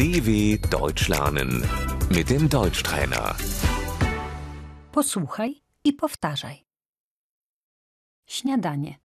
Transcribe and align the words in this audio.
DW 0.00 0.58
Deutsch 0.70 1.08
lernen 1.08 1.50
mit 2.08 2.30
dem 2.30 2.48
Deutschtrainer. 2.48 3.36
Posłuchaj 4.92 5.62
i 5.84 5.92
powtarzaj. 5.92 6.64
Śniadanie, 8.26 8.98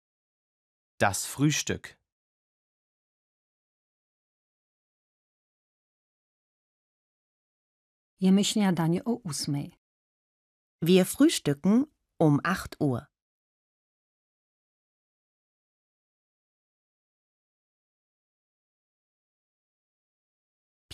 Das 0.98 1.26
Frühstück. 1.26 1.96
jemy 8.20 8.44
śniadanie 8.44 9.04
o 9.04 9.10
ósmej. 9.24 9.78
Wir 10.82 11.04
frühstücken 11.04 11.84
um 12.20 12.40
8 12.44 12.76
Uhr. 12.78 13.13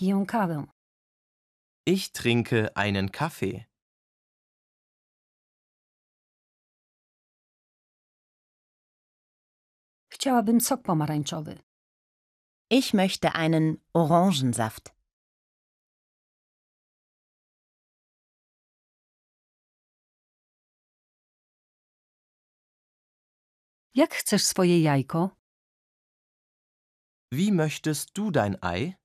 Piję 0.01 0.25
kawę, 0.27 0.67
Ich 1.87 2.13
trinke 2.13 2.75
einen 2.77 3.11
Kaffee. 3.11 3.65
chciałabym 10.09 10.61
sok 10.61 10.83
pomarańczowy. 10.83 11.59
Ich 12.71 12.95
möchte 12.95 13.33
einen 13.35 13.77
Orangensaft. 13.93 14.95
Jak 23.95 24.15
chcesz 24.15 24.45
swoje 24.45 24.81
jajko? 24.81 25.31
Wie 27.33 27.53
möchtest 27.53 28.13
du 28.15 28.31
dein 28.31 28.57
Ei? 28.63 29.00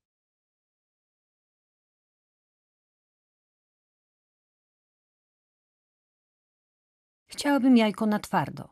Chciałabym 7.35 7.77
jajko 7.77 8.05
na 8.05 8.19
twardo. 8.19 8.69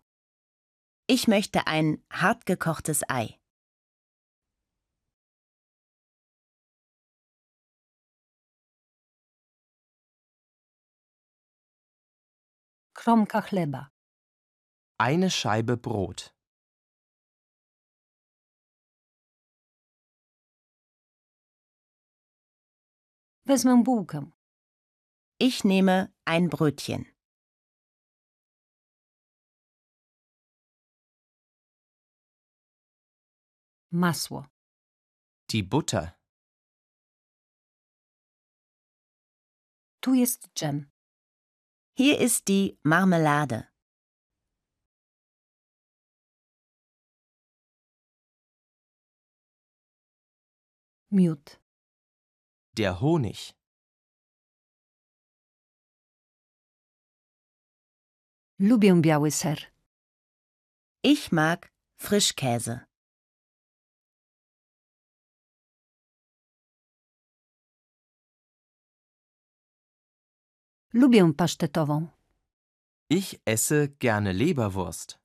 Ich 1.10 1.28
möchte 1.28 1.68
ein 1.68 1.98
hartgekochtes 2.10 3.04
Ei. 3.10 3.40
Kromka 12.94 13.42
chleba, 13.42 13.92
Eine 14.98 15.30
Scheibe 15.30 15.78
Brot. 15.78 16.34
wezmę 23.46 23.84
bułkę, 23.84 24.32
Ich 25.40 25.64
nehme 25.64 26.08
ein 26.26 26.50
Brötchen. 26.50 27.13
Masło, 33.94 34.46
Die 35.50 35.64
Butter. 35.64 36.12
tu 40.00 40.14
jest 40.14 40.50
dżem, 40.56 40.90
Hier 41.98 42.22
ist 42.22 42.46
die 42.48 42.78
Marmelade. 42.84 43.64
miód, 51.12 51.60
Der 52.76 52.94
Honig. 52.94 53.54
lubię 58.60 59.02
biały 59.02 59.32
ser, 59.32 59.58
Ich 61.04 61.32
mag 61.32 61.70
Frischkäse. 61.98 62.86
Lubię 70.94 71.34
pasztetową, 71.34 72.08
Ich 73.10 73.36
esse 73.46 73.88
gerne 74.00 74.34
Leberwurst. 74.34 75.20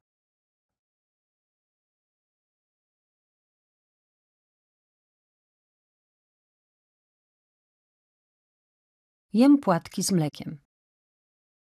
jem 9.32 9.58
płatki 9.58 10.02
z 10.02 10.12
mlekiem. 10.12 10.58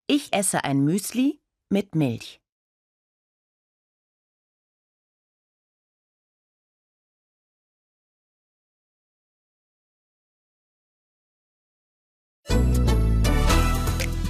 Ich 0.09 0.29
esse 0.33 0.63
ein 0.63 0.85
Müsli 0.85 1.41
mit 1.71 1.95
Milch. 1.95 2.42